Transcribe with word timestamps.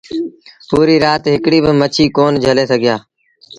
پوريٚ 0.69 1.01
رآت 1.05 1.21
هڪڙيٚ 1.35 1.63
با 1.65 1.71
مڇيٚ 1.81 2.13
ڪون 2.17 2.33
جھلي 2.43 2.65
سگھيآ۔ 2.71 2.95